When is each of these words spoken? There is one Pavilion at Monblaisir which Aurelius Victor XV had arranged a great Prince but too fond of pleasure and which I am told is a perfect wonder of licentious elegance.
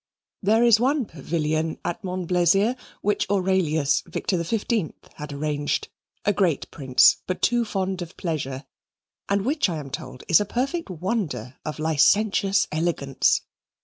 There 0.41 0.63
is 0.63 0.79
one 0.79 1.05
Pavilion 1.05 1.77
at 1.85 2.01
Monblaisir 2.03 2.75
which 3.03 3.29
Aurelius 3.29 4.01
Victor 4.07 4.43
XV 4.43 4.91
had 5.17 5.31
arranged 5.31 5.89
a 6.25 6.33
great 6.33 6.71
Prince 6.71 7.17
but 7.27 7.43
too 7.43 7.63
fond 7.63 8.01
of 8.01 8.17
pleasure 8.17 8.65
and 9.29 9.45
which 9.45 9.69
I 9.69 9.77
am 9.77 9.91
told 9.91 10.23
is 10.27 10.41
a 10.41 10.45
perfect 10.45 10.89
wonder 10.89 11.59
of 11.63 11.77
licentious 11.77 12.67
elegance. 12.71 13.41